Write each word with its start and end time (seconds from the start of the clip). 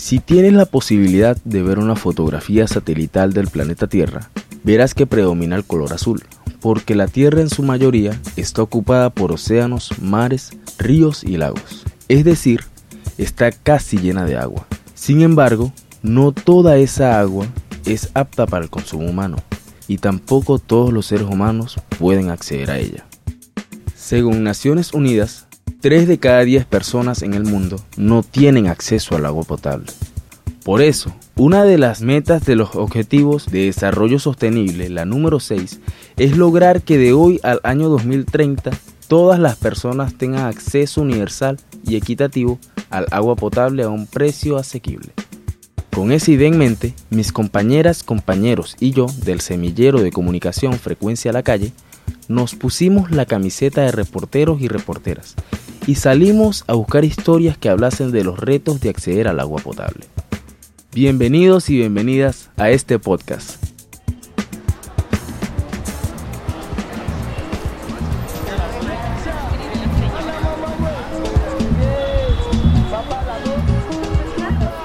Si 0.00 0.18
tienes 0.18 0.54
la 0.54 0.64
posibilidad 0.64 1.36
de 1.44 1.62
ver 1.62 1.78
una 1.78 1.94
fotografía 1.94 2.66
satelital 2.66 3.34
del 3.34 3.48
planeta 3.48 3.86
Tierra, 3.86 4.30
verás 4.64 4.94
que 4.94 5.06
predomina 5.06 5.56
el 5.56 5.64
color 5.64 5.92
azul, 5.92 6.24
porque 6.62 6.94
la 6.94 7.06
Tierra 7.06 7.42
en 7.42 7.50
su 7.50 7.62
mayoría 7.62 8.18
está 8.34 8.62
ocupada 8.62 9.10
por 9.10 9.30
océanos, 9.30 9.90
mares, 10.00 10.52
ríos 10.78 11.22
y 11.22 11.36
lagos. 11.36 11.84
Es 12.08 12.24
decir, 12.24 12.62
está 13.18 13.52
casi 13.52 13.98
llena 13.98 14.24
de 14.24 14.38
agua. 14.38 14.66
Sin 14.94 15.20
embargo, 15.20 15.70
no 16.02 16.32
toda 16.32 16.78
esa 16.78 17.20
agua 17.20 17.46
es 17.84 18.08
apta 18.14 18.46
para 18.46 18.64
el 18.64 18.70
consumo 18.70 19.06
humano 19.06 19.36
y 19.86 19.98
tampoco 19.98 20.58
todos 20.58 20.94
los 20.94 21.04
seres 21.04 21.28
humanos 21.28 21.76
pueden 21.98 22.30
acceder 22.30 22.70
a 22.70 22.78
ella. 22.78 23.04
Según 23.94 24.44
Naciones 24.44 24.94
Unidas, 24.94 25.46
3 25.80 26.06
de 26.06 26.18
cada 26.18 26.44
10 26.44 26.66
personas 26.66 27.22
en 27.22 27.32
el 27.32 27.44
mundo 27.44 27.80
no 27.96 28.22
tienen 28.22 28.66
acceso 28.66 29.16
al 29.16 29.24
agua 29.24 29.44
potable. 29.44 29.86
Por 30.62 30.82
eso, 30.82 31.14
una 31.36 31.64
de 31.64 31.78
las 31.78 32.02
metas 32.02 32.44
de 32.44 32.54
los 32.54 32.76
Objetivos 32.76 33.46
de 33.46 33.64
Desarrollo 33.64 34.18
Sostenible, 34.18 34.90
la 34.90 35.06
número 35.06 35.40
6, 35.40 35.80
es 36.18 36.36
lograr 36.36 36.82
que 36.82 36.98
de 36.98 37.14
hoy 37.14 37.40
al 37.42 37.60
año 37.62 37.88
2030 37.88 38.72
todas 39.08 39.40
las 39.40 39.56
personas 39.56 40.18
tengan 40.18 40.44
acceso 40.44 41.00
universal 41.00 41.58
y 41.86 41.96
equitativo 41.96 42.58
al 42.90 43.06
agua 43.10 43.34
potable 43.34 43.82
a 43.82 43.88
un 43.88 44.06
precio 44.06 44.58
asequible. 44.58 45.12
Con 45.94 46.12
esa 46.12 46.30
idea 46.30 46.48
en 46.48 46.58
mente, 46.58 46.92
mis 47.08 47.32
compañeras, 47.32 48.02
compañeros 48.02 48.76
y 48.80 48.90
yo 48.90 49.06
del 49.24 49.40
semillero 49.40 50.02
de 50.02 50.12
comunicación 50.12 50.74
Frecuencia 50.74 51.30
a 51.30 51.34
la 51.34 51.42
Calle, 51.42 51.72
nos 52.28 52.54
pusimos 52.54 53.10
la 53.10 53.24
camiseta 53.24 53.80
de 53.80 53.92
reporteros 53.92 54.60
y 54.60 54.68
reporteras 54.68 55.36
y 55.90 55.96
salimos 55.96 56.62
a 56.68 56.74
buscar 56.74 57.04
historias 57.04 57.58
que 57.58 57.68
hablasen 57.68 58.12
de 58.12 58.22
los 58.22 58.38
retos 58.38 58.80
de 58.80 58.90
acceder 58.90 59.26
al 59.26 59.40
agua 59.40 59.60
potable. 59.60 60.06
Bienvenidos 60.94 61.68
y 61.68 61.78
bienvenidas 61.78 62.48
a 62.56 62.70
este 62.70 63.00
podcast. 63.00 63.60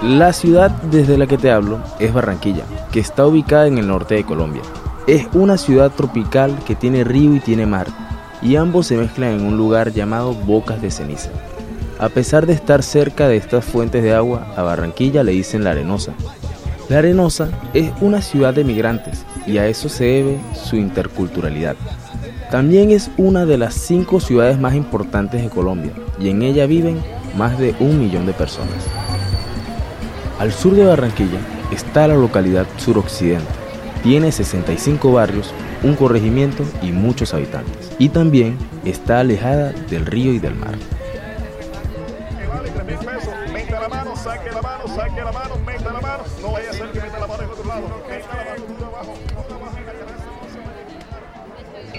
La 0.01 0.33
ciudad 0.33 0.71
desde 0.89 1.19
la 1.19 1.27
que 1.27 1.37
te 1.37 1.51
hablo 1.51 1.83
es 1.99 2.11
Barranquilla, 2.15 2.63
que 2.91 2.99
está 2.99 3.27
ubicada 3.27 3.67
en 3.67 3.77
el 3.77 3.87
norte 3.87 4.15
de 4.15 4.23
Colombia. 4.23 4.63
Es 5.05 5.27
una 5.33 5.59
ciudad 5.59 5.91
tropical 5.91 6.57
que 6.65 6.73
tiene 6.73 7.03
río 7.03 7.35
y 7.35 7.39
tiene 7.39 7.67
mar, 7.67 7.85
y 8.41 8.55
ambos 8.55 8.87
se 8.87 8.97
mezclan 8.97 9.31
en 9.31 9.45
un 9.45 9.57
lugar 9.57 9.91
llamado 9.91 10.33
Bocas 10.33 10.81
de 10.81 10.91
Ceniza. 10.91 11.29
A 11.97 12.09
pesar 12.09 12.45
de 12.45 12.53
estar 12.53 12.83
cerca 12.83 13.27
de 13.27 13.37
estas 13.37 13.63
fuentes 13.63 14.03
de 14.03 14.13
agua, 14.13 14.47
a 14.55 14.63
Barranquilla 14.63 15.23
le 15.23 15.31
dicen 15.31 15.63
la 15.63 15.71
Arenosa. 15.71 16.13
La 16.89 16.99
Arenosa 16.99 17.49
es 17.73 17.91
una 18.01 18.21
ciudad 18.21 18.53
de 18.53 18.63
migrantes 18.63 19.25
y 19.47 19.57
a 19.57 19.67
eso 19.67 19.89
se 19.89 20.03
debe 20.03 20.39
su 20.53 20.75
interculturalidad. 20.75 21.75
También 22.51 22.91
es 22.91 23.09
una 23.17 23.45
de 23.45 23.57
las 23.57 23.73
cinco 23.73 24.19
ciudades 24.19 24.59
más 24.59 24.75
importantes 24.75 25.41
de 25.41 25.49
Colombia 25.49 25.91
y 26.19 26.29
en 26.29 26.41
ella 26.41 26.65
viven 26.65 27.01
más 27.37 27.57
de 27.57 27.75
un 27.79 27.99
millón 27.99 28.25
de 28.25 28.33
personas. 28.33 28.85
Al 30.39 30.51
sur 30.51 30.75
de 30.75 30.85
Barranquilla 30.85 31.39
está 31.71 32.07
la 32.07 32.15
localidad 32.15 32.67
suroccidente. 32.77 33.45
Tiene 34.03 34.31
65 34.31 35.11
barrios, 35.11 35.53
un 35.85 35.95
corregimiento 35.95 36.65
y 36.81 36.87
muchos 36.87 37.33
habitantes. 37.33 37.91
Y 37.99 38.09
también 38.09 38.57
está 38.83 39.19
alejada 39.19 39.71
del 39.89 40.05
río 40.05 40.33
y 40.33 40.39
del 40.39 40.55
mar. 40.55 40.75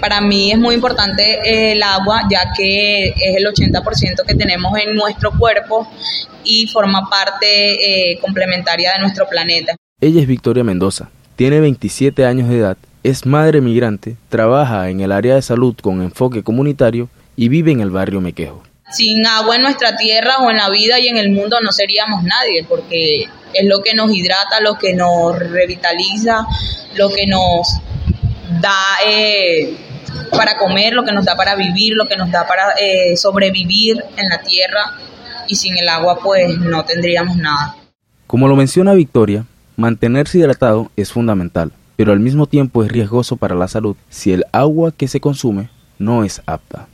Para 0.01 0.21
mí 0.21 0.51
es 0.51 0.59
muy 0.59 0.75
importante 0.75 1.71
el 1.71 1.81
agua, 1.81 2.23
ya 2.29 2.51
que 2.55 3.07
es 3.07 3.35
el 3.35 3.45
80% 3.45 4.25
que 4.27 4.35
tenemos 4.35 4.77
en 4.77 4.95
nuestro 4.95 5.31
cuerpo 5.31 5.87
y 6.43 6.67
forma 6.67 7.09
parte 7.09 8.11
eh, 8.11 8.19
complementaria 8.19 8.93
de 8.93 8.99
nuestro 8.99 9.27
planeta. 9.27 9.75
Ella 9.99 10.21
es 10.21 10.27
Victoria 10.27 10.63
Mendoza, 10.63 11.09
tiene 11.35 11.59
27 11.59 12.25
años 12.25 12.49
de 12.49 12.59
edad, 12.59 12.77
es 13.09 13.25
madre 13.25 13.61
migrante, 13.61 14.17
trabaja 14.27 14.89
en 14.89 14.99
el 14.99 15.13
área 15.13 15.35
de 15.35 15.41
salud 15.41 15.73
con 15.81 16.01
enfoque 16.01 16.43
comunitario 16.43 17.07
y 17.37 17.47
vive 17.47 17.71
en 17.71 17.79
el 17.79 17.89
barrio 17.89 18.19
Mequejo. 18.19 18.61
Sin 18.91 19.25
agua 19.25 19.55
en 19.55 19.61
nuestra 19.61 19.95
tierra 19.95 20.39
o 20.39 20.51
en 20.51 20.57
la 20.57 20.69
vida 20.69 20.99
y 20.99 21.07
en 21.07 21.15
el 21.15 21.31
mundo 21.31 21.55
no 21.61 21.71
seríamos 21.71 22.23
nadie, 22.23 22.65
porque 22.67 23.29
es 23.53 23.65
lo 23.65 23.81
que 23.81 23.93
nos 23.93 24.13
hidrata, 24.13 24.59
lo 24.59 24.77
que 24.77 24.93
nos 24.93 25.39
revitaliza, 25.39 26.45
lo 26.95 27.07
que 27.07 27.25
nos 27.27 27.79
da 28.59 28.75
eh, 29.07 29.77
para 30.31 30.57
comer, 30.57 30.91
lo 30.91 31.05
que 31.05 31.13
nos 31.13 31.23
da 31.23 31.37
para 31.37 31.55
vivir, 31.55 31.93
lo 31.93 32.09
que 32.09 32.17
nos 32.17 32.29
da 32.29 32.45
para 32.45 32.73
eh, 32.73 33.15
sobrevivir 33.15 34.03
en 34.17 34.27
la 34.27 34.41
tierra 34.41 34.97
y 35.47 35.55
sin 35.55 35.77
el 35.77 35.87
agua 35.87 36.19
pues 36.21 36.57
no 36.57 36.83
tendríamos 36.83 37.37
nada. 37.37 37.77
Como 38.25 38.49
lo 38.49 38.57
menciona 38.57 38.93
Victoria, 38.93 39.45
mantenerse 39.77 40.39
hidratado 40.39 40.91
es 40.97 41.13
fundamental, 41.13 41.71
pero 41.97 42.13
al 42.13 42.21
mismo 42.21 42.45
tiempo 42.45 42.83
es 42.83 42.91
riesgoso 42.91 43.35
para 43.35 43.55
la 43.55 43.67
salud 43.67 43.97
si 44.07 44.31
el 44.31 44.45
agua 44.53 44.93
que 44.93 45.09
se 45.09 45.19
consume 45.19 45.69
no 45.99 46.23
es 46.23 46.41
apta. 46.45 46.87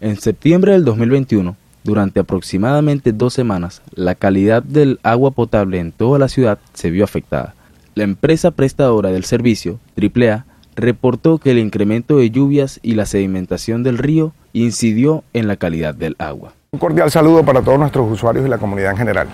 En 0.00 0.18
septiembre 0.18 0.72
del 0.72 0.84
2021, 0.84 1.56
durante 1.84 2.20
aproximadamente 2.20 3.12
dos 3.12 3.34
semanas, 3.34 3.82
la 3.94 4.14
calidad 4.14 4.62
del 4.62 4.98
agua 5.02 5.30
potable 5.30 5.78
en 5.78 5.92
toda 5.92 6.18
la 6.18 6.28
ciudad 6.28 6.58
se 6.72 6.90
vio 6.90 7.04
afectada. 7.04 7.54
La 7.94 8.04
empresa 8.04 8.50
prestadora 8.50 9.10
del 9.10 9.24
servicio, 9.24 9.78
AAA, 9.96 10.46
reportó 10.74 11.38
que 11.38 11.50
el 11.50 11.58
incremento 11.58 12.16
de 12.16 12.30
lluvias 12.30 12.80
y 12.82 12.94
la 12.94 13.06
sedimentación 13.06 13.82
del 13.82 13.98
río 13.98 14.32
incidió 14.54 15.22
en 15.34 15.46
la 15.46 15.56
calidad 15.56 15.94
del 15.94 16.16
agua. 16.18 16.54
Un 16.72 16.80
cordial 16.80 17.10
saludo 17.10 17.44
para 17.44 17.62
todos 17.62 17.78
nuestros 17.78 18.10
usuarios 18.10 18.46
y 18.46 18.48
la 18.48 18.58
comunidad 18.58 18.92
en 18.92 18.96
general. 18.96 19.28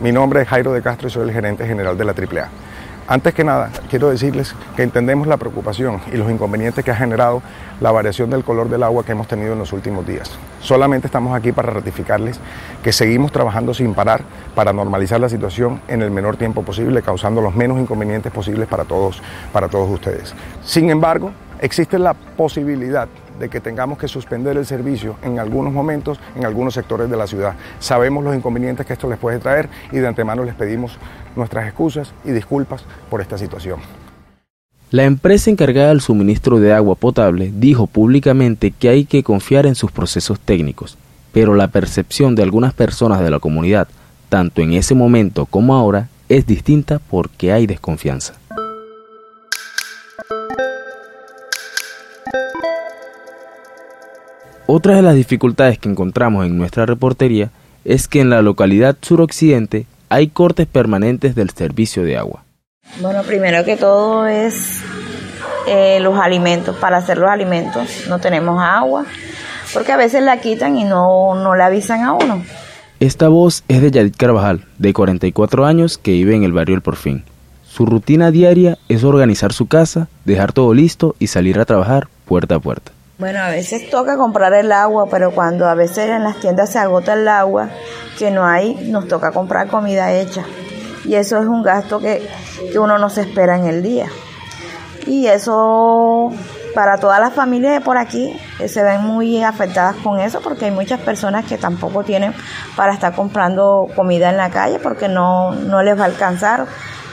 Mi 0.00 0.12
nombre 0.12 0.42
es 0.42 0.48
Jairo 0.48 0.72
de 0.72 0.82
Castro 0.82 1.08
y 1.08 1.10
soy 1.10 1.28
el 1.28 1.32
gerente 1.32 1.66
general 1.66 1.96
de 1.96 2.04
la 2.04 2.12
AAA. 2.12 2.50
Antes 3.06 3.34
que 3.34 3.44
nada, 3.44 3.70
quiero 3.90 4.08
decirles 4.08 4.54
que 4.76 4.82
entendemos 4.82 5.26
la 5.26 5.36
preocupación 5.36 6.00
y 6.10 6.16
los 6.16 6.30
inconvenientes 6.30 6.82
que 6.82 6.90
ha 6.90 6.96
generado 6.96 7.42
la 7.82 7.92
variación 7.92 8.30
del 8.30 8.44
color 8.44 8.70
del 8.70 8.82
agua 8.82 9.04
que 9.04 9.12
hemos 9.12 9.28
tenido 9.28 9.52
en 9.52 9.58
los 9.58 9.74
últimos 9.74 10.06
días. 10.06 10.30
Solamente 10.60 11.08
estamos 11.08 11.36
aquí 11.36 11.52
para 11.52 11.70
ratificarles 11.70 12.40
que 12.82 12.94
seguimos 12.94 13.30
trabajando 13.30 13.74
sin 13.74 13.92
parar 13.92 14.22
para 14.54 14.72
normalizar 14.72 15.20
la 15.20 15.28
situación 15.28 15.82
en 15.86 16.00
el 16.00 16.10
menor 16.10 16.38
tiempo 16.38 16.62
posible, 16.62 17.02
causando 17.02 17.42
los 17.42 17.54
menos 17.54 17.78
inconvenientes 17.78 18.32
posibles 18.32 18.68
para 18.68 18.84
todos, 18.84 19.20
para 19.52 19.68
todos 19.68 19.90
ustedes. 19.90 20.34
Sin 20.62 20.88
embargo, 20.88 21.32
existe 21.60 21.98
la 21.98 22.14
posibilidad 22.14 23.08
de 23.38 23.48
que 23.48 23.60
tengamos 23.60 23.98
que 23.98 24.08
suspender 24.08 24.56
el 24.56 24.66
servicio 24.66 25.16
en 25.22 25.38
algunos 25.38 25.72
momentos 25.72 26.20
en 26.36 26.44
algunos 26.44 26.74
sectores 26.74 27.10
de 27.10 27.16
la 27.16 27.26
ciudad. 27.26 27.54
Sabemos 27.78 28.22
los 28.24 28.36
inconvenientes 28.36 28.86
que 28.86 28.92
esto 28.92 29.08
les 29.08 29.18
puede 29.18 29.38
traer 29.38 29.68
y 29.92 29.98
de 29.98 30.06
antemano 30.06 30.44
les 30.44 30.54
pedimos 30.54 30.98
nuestras 31.36 31.66
excusas 31.66 32.12
y 32.24 32.30
disculpas 32.30 32.84
por 33.10 33.20
esta 33.20 33.38
situación. 33.38 33.80
La 34.90 35.04
empresa 35.04 35.50
encargada 35.50 35.88
del 35.88 36.00
suministro 36.00 36.60
de 36.60 36.72
agua 36.72 36.94
potable 36.94 37.50
dijo 37.52 37.88
públicamente 37.88 38.70
que 38.70 38.88
hay 38.88 39.04
que 39.04 39.24
confiar 39.24 39.66
en 39.66 39.74
sus 39.74 39.90
procesos 39.90 40.38
técnicos, 40.38 40.96
pero 41.32 41.54
la 41.54 41.68
percepción 41.68 42.36
de 42.36 42.44
algunas 42.44 42.74
personas 42.74 43.20
de 43.20 43.30
la 43.30 43.40
comunidad, 43.40 43.88
tanto 44.28 44.62
en 44.62 44.72
ese 44.72 44.94
momento 44.94 45.46
como 45.46 45.74
ahora, 45.74 46.08
es 46.28 46.46
distinta 46.46 47.00
porque 47.10 47.52
hay 47.52 47.66
desconfianza. 47.66 48.34
Otra 54.66 54.96
de 54.96 55.02
las 55.02 55.14
dificultades 55.14 55.78
que 55.78 55.90
encontramos 55.90 56.46
en 56.46 56.56
nuestra 56.56 56.86
reportería 56.86 57.50
es 57.84 58.08
que 58.08 58.20
en 58.20 58.30
la 58.30 58.40
localidad 58.40 58.96
suroccidente 59.02 59.84
hay 60.08 60.28
cortes 60.28 60.66
permanentes 60.66 61.34
del 61.34 61.50
servicio 61.50 62.02
de 62.02 62.16
agua. 62.16 62.44
Bueno, 63.02 63.22
primero 63.24 63.62
que 63.66 63.76
todo 63.76 64.26
es 64.26 64.80
eh, 65.68 65.98
los 66.00 66.18
alimentos. 66.18 66.76
Para 66.76 66.96
hacer 66.96 67.18
los 67.18 67.28
alimentos 67.28 68.06
no 68.08 68.20
tenemos 68.20 68.58
agua, 68.62 69.04
porque 69.74 69.92
a 69.92 69.98
veces 69.98 70.22
la 70.22 70.40
quitan 70.40 70.78
y 70.78 70.84
no, 70.84 71.34
no 71.34 71.54
la 71.54 71.66
avisan 71.66 72.02
a 72.02 72.14
uno. 72.14 72.42
Esta 73.00 73.28
voz 73.28 73.64
es 73.68 73.82
de 73.82 73.90
Yadit 73.90 74.16
Carvajal, 74.16 74.64
de 74.78 74.94
44 74.94 75.66
años, 75.66 75.98
que 75.98 76.12
vive 76.12 76.36
en 76.36 76.42
el 76.42 76.52
barrio 76.52 76.74
El 76.74 76.80
Porfín. 76.80 77.24
Su 77.66 77.84
rutina 77.84 78.30
diaria 78.30 78.78
es 78.88 79.04
organizar 79.04 79.52
su 79.52 79.66
casa, 79.66 80.08
dejar 80.24 80.54
todo 80.54 80.72
listo 80.72 81.16
y 81.18 81.26
salir 81.26 81.58
a 81.58 81.66
trabajar 81.66 82.08
puerta 82.24 82.54
a 82.54 82.60
puerta. 82.60 82.92
Bueno, 83.24 83.38
a 83.38 83.48
veces 83.48 83.88
toca 83.88 84.18
comprar 84.18 84.52
el 84.52 84.70
agua, 84.70 85.06
pero 85.10 85.30
cuando 85.30 85.66
a 85.66 85.74
veces 85.74 86.10
en 86.10 86.24
las 86.24 86.36
tiendas 86.40 86.68
se 86.68 86.78
agota 86.78 87.14
el 87.14 87.26
agua 87.26 87.70
que 88.18 88.30
no 88.30 88.44
hay, 88.44 88.74
nos 88.90 89.08
toca 89.08 89.32
comprar 89.32 89.68
comida 89.68 90.12
hecha. 90.12 90.44
Y 91.06 91.14
eso 91.14 91.38
es 91.38 91.46
un 91.46 91.62
gasto 91.62 92.00
que, 92.00 92.28
uno 92.78 92.98
no 92.98 93.08
se 93.08 93.22
espera 93.22 93.56
en 93.56 93.64
el 93.64 93.82
día. 93.82 94.08
Y 95.06 95.26
eso 95.26 96.34
para 96.74 96.98
todas 96.98 97.18
las 97.18 97.32
familias 97.32 97.72
de 97.72 97.80
por 97.80 97.96
aquí 97.96 98.36
eh, 98.60 98.68
se 98.68 98.82
ven 98.82 99.00
muy 99.00 99.42
afectadas 99.42 99.96
con 100.02 100.20
eso 100.20 100.42
porque 100.42 100.66
hay 100.66 100.70
muchas 100.70 101.00
personas 101.00 101.46
que 101.46 101.56
tampoco 101.56 102.04
tienen 102.04 102.34
para 102.76 102.92
estar 102.92 103.14
comprando 103.14 103.88
comida 103.96 104.28
en 104.28 104.36
la 104.36 104.50
calle 104.50 104.78
porque 104.80 105.08
no, 105.08 105.54
no 105.54 105.82
les 105.82 105.98
va 105.98 106.02
a 106.02 106.08
alcanzar, 106.08 106.66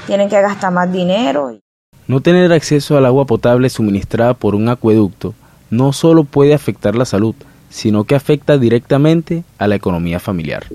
tienen 0.08 0.28
que 0.28 0.42
gastar 0.42 0.74
más 0.74 0.92
dinero. 0.92 1.58
No 2.06 2.20
tener 2.20 2.52
acceso 2.52 2.98
al 2.98 3.06
agua 3.06 3.24
potable 3.24 3.70
suministrada 3.70 4.34
por 4.34 4.56
un 4.56 4.68
acueducto 4.68 5.36
no 5.72 5.94
solo 5.94 6.26
puede 6.26 6.54
afectar 6.54 6.96
la 6.96 7.06
salud, 7.06 7.34
sino 7.72 8.04
que 8.04 8.14
afecta 8.14 8.60
directamente 8.60 9.44
a 9.58 9.68
la 9.68 9.76
economía 9.76 10.20
familiar. 10.20 10.66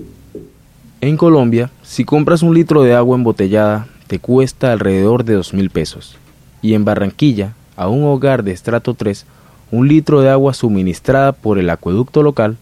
En 0.99 1.15
Colombia, 1.15 1.69
si 1.83 2.03
compras 2.03 2.41
un 2.41 2.55
litro 2.55 2.81
de 2.83 2.95
agua 2.95 3.15
embotellada, 3.15 3.87
te 4.07 4.19
cuesta 4.19 4.73
alrededor 4.73 5.23
de 5.23 5.35
dos 5.35 5.53
mil 5.53 5.69
pesos. 5.69 6.17
Y 6.61 6.73
en 6.73 6.83
Barranquilla, 6.83 7.53
a 7.75 7.87
un 7.87 8.03
hogar 8.03 8.43
de 8.43 8.51
estrato 8.51 8.95
3, 8.95 9.25
un 9.71 9.87
litro 9.87 10.21
de 10.21 10.29
agua 10.29 10.53
suministrada 10.53 11.33
por 11.33 11.59
el 11.59 11.69
acueducto 11.69 12.23
local 12.23 12.57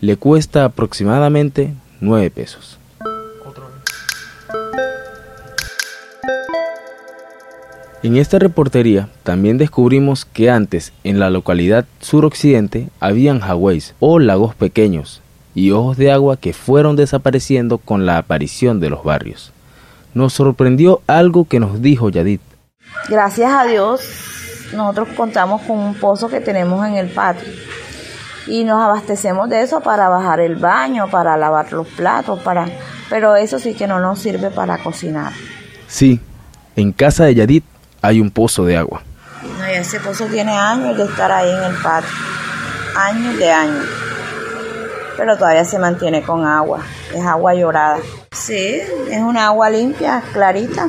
le 0.00 0.16
cuesta 0.16 0.64
aproximadamente 0.64 1.74
9 2.00 2.30
pesos. 2.30 2.78
En 8.04 8.18
esta 8.18 8.38
reportería 8.38 9.08
también 9.22 9.56
descubrimos 9.56 10.26
que 10.26 10.50
antes 10.50 10.92
en 11.04 11.18
la 11.18 11.30
localidad 11.30 11.86
suroccidente 12.00 12.90
habían 13.00 13.38
highways 13.40 13.94
o 13.98 14.18
lagos 14.18 14.54
pequeños 14.54 15.22
y 15.54 15.70
ojos 15.70 15.96
de 15.96 16.12
agua 16.12 16.36
que 16.36 16.52
fueron 16.52 16.96
desapareciendo 16.96 17.78
con 17.78 18.04
la 18.04 18.18
aparición 18.18 18.78
de 18.78 18.90
los 18.90 19.04
barrios. 19.04 19.54
Nos 20.12 20.34
sorprendió 20.34 21.00
algo 21.06 21.46
que 21.46 21.60
nos 21.60 21.80
dijo 21.80 22.10
Yadit. 22.10 22.42
Gracias 23.08 23.50
a 23.50 23.64
Dios 23.64 24.02
nosotros 24.74 25.08
contamos 25.16 25.62
con 25.62 25.78
un 25.78 25.94
pozo 25.94 26.28
que 26.28 26.42
tenemos 26.42 26.86
en 26.86 26.96
el 26.96 27.08
patio 27.08 27.48
y 28.46 28.64
nos 28.64 28.82
abastecemos 28.82 29.48
de 29.48 29.62
eso 29.62 29.80
para 29.80 30.10
bajar 30.10 30.40
el 30.40 30.56
baño, 30.56 31.08
para 31.08 31.38
lavar 31.38 31.72
los 31.72 31.88
platos, 31.88 32.38
para 32.40 32.66
pero 33.08 33.34
eso 33.34 33.58
sí 33.58 33.72
que 33.72 33.86
no 33.86 33.98
nos 33.98 34.18
sirve 34.18 34.50
para 34.50 34.76
cocinar. 34.76 35.32
Sí, 35.86 36.20
en 36.76 36.92
casa 36.92 37.24
de 37.24 37.36
Yadit 37.36 37.64
hay 38.04 38.20
un 38.20 38.30
pozo 38.30 38.66
de 38.66 38.76
agua. 38.76 39.02
ese 39.70 39.98
pozo 39.98 40.26
tiene 40.26 40.52
años 40.52 40.96
de 40.96 41.04
estar 41.04 41.32
ahí 41.32 41.50
en 41.50 41.62
el 41.64 41.74
patio, 41.76 42.10
años 42.94 43.38
de 43.38 43.50
años, 43.50 43.86
pero 45.16 45.38
todavía 45.38 45.64
se 45.64 45.78
mantiene 45.78 46.22
con 46.22 46.44
agua, 46.44 46.80
es 47.14 47.24
agua 47.24 47.54
llorada. 47.54 47.98
Sí, 48.32 48.78
es 49.10 49.20
una 49.20 49.46
agua 49.46 49.70
limpia, 49.70 50.22
clarita, 50.34 50.88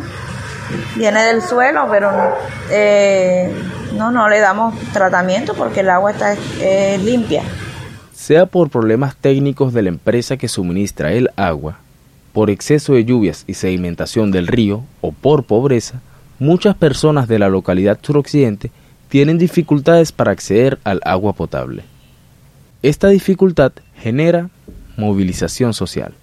viene 0.98 1.24
del 1.24 1.42
suelo, 1.42 1.88
pero 1.90 2.12
eh, 2.70 3.50
no, 3.94 4.12
no 4.12 4.28
le 4.28 4.42
damos 4.42 4.76
tratamiento 4.92 5.54
porque 5.54 5.80
el 5.80 5.90
agua 5.92 6.12
está 6.12 6.36
limpia. 6.98 7.44
Sea 8.14 8.46
por 8.46 8.70
problemas 8.70 9.16
técnicos 9.16 9.74
de 9.74 9.84
la 9.84 9.90
empresa 9.90 10.36
que 10.36 10.50
suministra 10.50 11.14
el 11.14 11.30
agua, 11.38 11.78
por 12.34 12.50
exceso 12.50 12.92
de 12.92 13.06
lluvias 13.06 13.46
y 13.48 13.54
sedimentación 13.54 14.32
del 14.32 14.48
río 14.48 14.84
o 15.00 15.14
por 15.14 15.46
pobreza, 15.46 16.02
muchas 16.40 16.76
personas 16.76 17.28
de 17.28 17.40
la 17.40 17.50
localidad 17.50 18.00
suroccidente 18.02 18.72
tienen 19.10 19.38
dificultades 19.38 20.12
para 20.12 20.32
acceder 20.32 20.80
al 20.84 21.00
agua 21.06 21.34
potable. 21.34 21.84
Esta 22.82 23.08
dificultad 23.08 23.72
genera 24.02 24.50
movilización 24.98 25.74
social. 25.74 26.14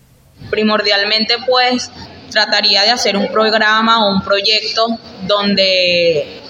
Primordialmente 0.50 1.34
pues 1.46 1.90
trataría 2.30 2.82
de 2.82 2.90
hacer 2.90 3.16
un 3.16 3.28
programa 3.28 4.04
o 4.04 4.14
un 4.14 4.22
proyecto 4.22 4.86
donde 5.26 6.40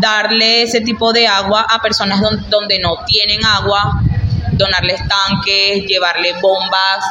darle 0.00 0.62
ese 0.62 0.80
tipo 0.80 1.12
de 1.12 1.26
agua 1.26 1.66
a 1.68 1.80
personas 1.80 2.20
donde 2.48 2.78
no 2.78 3.04
tienen 3.06 3.44
agua, 3.44 4.00
donarles 4.52 5.00
tanques, 5.08 5.86
llevarles 5.86 6.40
bombas 6.40 7.04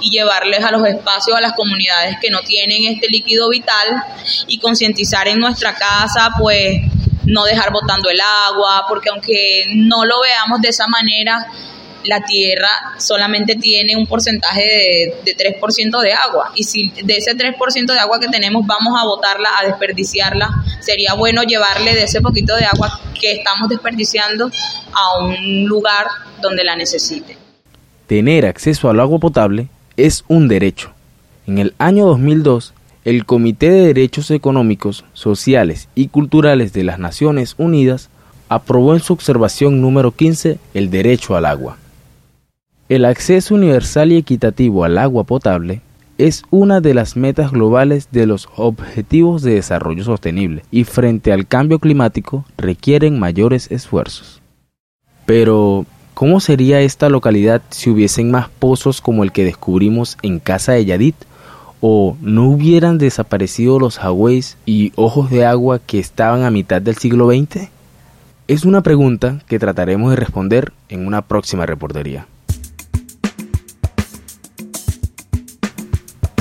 y 0.00 0.10
llevarles 0.10 0.64
a 0.64 0.70
los 0.70 0.86
espacios, 0.86 1.36
a 1.36 1.40
las 1.40 1.52
comunidades 1.52 2.16
que 2.20 2.30
no 2.30 2.40
tienen 2.40 2.84
este 2.84 3.08
líquido 3.08 3.48
vital 3.48 4.02
y 4.46 4.58
concientizar 4.58 5.28
en 5.28 5.38
nuestra 5.38 5.74
casa, 5.74 6.30
pues 6.38 6.80
no 7.24 7.44
dejar 7.44 7.72
botando 7.72 8.08
el 8.08 8.20
agua, 8.20 8.84
porque 8.88 9.10
aunque 9.10 9.64
no 9.74 10.04
lo 10.04 10.20
veamos 10.20 10.60
de 10.60 10.68
esa 10.68 10.86
manera, 10.86 11.46
la 12.06 12.20
tierra 12.24 12.68
solamente 12.98 13.56
tiene 13.56 13.96
un 13.96 14.06
porcentaje 14.06 15.12
de, 15.24 15.36
3% 15.36 16.00
de 16.00 16.12
agua. 16.12 16.52
Y 16.54 16.64
si 16.64 16.90
de 16.90 17.16
ese 17.16 17.36
3% 17.36 17.86
de 17.86 17.98
agua 17.98 18.20
que 18.20 18.28
tenemos 18.28 18.66
vamos 18.66 18.94
a 18.98 19.04
botarla, 19.04 19.50
a 19.60 19.66
desperdiciarla, 19.66 20.50
sería 20.80 21.14
bueno 21.14 21.42
llevarle 21.42 21.94
de 21.94 22.04
ese 22.04 22.20
poquito 22.20 22.56
de 22.56 22.64
agua 22.64 23.00
que 23.20 23.32
estamos 23.32 23.68
desperdiciando 23.68 24.50
a 24.92 25.18
un 25.24 25.64
lugar 25.64 26.06
donde 26.40 26.64
la 26.64 26.76
necesite. 26.76 27.36
Tener 28.06 28.46
acceso 28.46 28.88
al 28.88 29.00
agua 29.00 29.18
potable 29.18 29.68
es 29.96 30.24
un 30.28 30.48
derecho. 30.48 30.90
En 31.46 31.58
el 31.58 31.74
año 31.78 32.06
2002, 32.06 32.74
el 33.04 33.24
Comité 33.24 33.70
de 33.70 33.86
Derechos 33.86 34.30
Económicos, 34.30 35.04
Sociales 35.12 35.88
y 35.94 36.08
Culturales 36.08 36.72
de 36.72 36.84
las 36.84 36.98
Naciones 36.98 37.54
Unidas 37.56 38.10
aprobó 38.48 38.94
en 38.94 39.00
su 39.00 39.12
observación 39.12 39.80
número 39.80 40.12
15 40.12 40.58
el 40.74 40.90
derecho 40.90 41.36
al 41.36 41.46
agua. 41.46 41.78
El 42.88 43.04
acceso 43.04 43.54
universal 43.54 44.12
y 44.12 44.16
equitativo 44.16 44.84
al 44.84 44.98
agua 44.98 45.24
potable 45.24 45.80
es 46.18 46.44
una 46.50 46.80
de 46.80 46.94
las 46.94 47.16
metas 47.16 47.50
globales 47.50 48.08
de 48.10 48.26
los 48.26 48.48
Objetivos 48.56 49.42
de 49.42 49.54
Desarrollo 49.54 50.04
Sostenible 50.04 50.62
y 50.70 50.84
frente 50.84 51.32
al 51.32 51.46
cambio 51.46 51.78
climático 51.78 52.44
requieren 52.56 53.18
mayores 53.18 53.70
esfuerzos. 53.70 54.40
Pero, 55.26 55.84
¿cómo 56.16 56.40
sería 56.40 56.80
esta 56.80 57.10
localidad 57.10 57.60
si 57.68 57.90
hubiesen 57.90 58.30
más 58.30 58.48
pozos 58.48 59.02
como 59.02 59.22
el 59.22 59.32
que 59.32 59.44
descubrimos 59.44 60.16
en 60.22 60.38
casa 60.38 60.72
de 60.72 60.86
Yadit? 60.86 61.14
¿O 61.82 62.16
no 62.22 62.48
hubieran 62.48 62.96
desaparecido 62.96 63.78
los 63.78 63.98
highways 63.98 64.56
y 64.64 64.94
ojos 64.96 65.28
de 65.28 65.44
agua 65.44 65.78
que 65.78 65.98
estaban 65.98 66.44
a 66.44 66.50
mitad 66.50 66.80
del 66.80 66.96
siglo 66.96 67.28
XX? 67.28 67.68
Es 68.48 68.64
una 68.64 68.80
pregunta 68.80 69.42
que 69.46 69.58
trataremos 69.58 70.08
de 70.08 70.16
responder 70.16 70.72
en 70.88 71.06
una 71.06 71.20
próxima 71.20 71.66
reportería. 71.66 72.26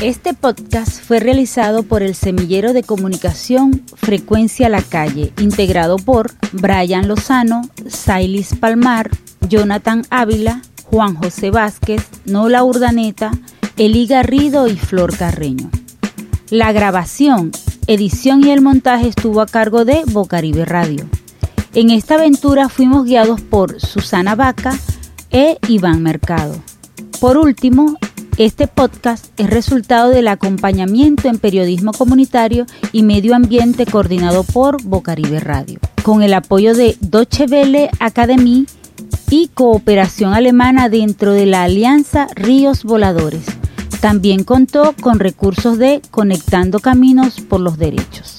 Este 0.06 0.36
podcast 0.36 1.02
fue 1.02 1.20
realizado 1.20 1.82
por 1.82 2.04
el 2.04 2.14
Semillero 2.14 2.74
de 2.74 2.84
Comunicación 2.84 3.82
Frecuencia 3.96 4.70
La 4.70 4.84
Calle, 4.84 5.34
integrado 5.40 5.96
por 5.96 6.32
Brian 6.52 7.08
Lozano, 7.08 7.64
Sailis 7.88 8.54
Palmar, 8.54 9.10
Jonathan 9.50 10.04
Ávila, 10.12 10.62
Juan 10.84 11.16
José 11.16 11.50
Vázquez, 11.50 12.06
Nola 12.26 12.64
Urdaneta, 12.64 13.32
Eli 13.78 14.06
Garrido 14.06 14.68
y 14.68 14.76
Flor 14.76 15.18
Carreño. 15.18 15.72
La 16.52 16.72
grabación, 16.72 17.50
edición 17.88 18.46
y 18.46 18.52
el 18.52 18.62
montaje 18.62 19.08
estuvo 19.08 19.42
a 19.42 19.48
cargo 19.48 19.86
de 19.86 20.04
Bocaribe 20.06 20.66
Radio. 20.66 21.10
En 21.74 21.90
esta 21.90 22.14
aventura 22.14 22.70
fuimos 22.70 23.06
guiados 23.06 23.42
por 23.42 23.82
Susana 23.82 24.36
Vaca 24.36 24.78
e 25.32 25.58
Iván 25.68 26.04
Mercado. 26.04 26.62
Por 27.20 27.40
último, 27.40 27.98
este 28.38 28.68
podcast 28.68 29.28
es 29.40 29.50
resultado 29.50 30.10
del 30.10 30.28
acompañamiento 30.28 31.30
en 31.30 31.38
periodismo 31.38 31.94
comunitario 31.94 32.66
y 32.92 33.04
medio 33.04 33.34
ambiente 33.34 33.86
coordinado 33.86 34.44
por 34.44 34.84
Bocaribe 34.84 35.40
Radio, 35.40 35.80
con 36.04 36.22
el 36.22 36.34
apoyo 36.34 36.74
de 36.74 36.98
Deutsche 37.00 37.46
Welle 37.46 37.90
Academy 38.00 38.66
y 39.30 39.48
cooperación 39.54 40.34
alemana 40.34 40.90
dentro 40.90 41.32
de 41.32 41.46
la 41.46 41.64
alianza 41.64 42.28
Ríos 42.36 42.84
Voladores. 42.84 43.46
También 44.02 44.44
contó 44.44 44.94
con 45.00 45.20
recursos 45.20 45.78
de 45.78 46.02
Conectando 46.12 46.80
Caminos 46.80 47.40
por 47.40 47.62
los 47.62 47.78
Derechos. 47.78 48.35